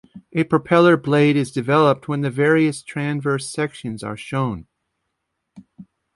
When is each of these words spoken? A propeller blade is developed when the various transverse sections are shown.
A 0.33 0.43
propeller 0.43 0.97
blade 0.97 1.35
is 1.35 1.51
developed 1.51 2.07
when 2.07 2.21
the 2.21 2.31
various 2.31 2.81
transverse 2.81 3.47
sections 3.47 4.01
are 4.03 4.17
shown. 4.17 4.65